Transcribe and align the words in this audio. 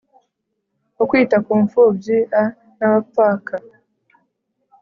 ukwita 1.03 1.37
ku 1.45 1.53
mfubyi 1.63 2.17
a 2.41 2.43
n 2.77 2.79
abapfaka 2.87 3.55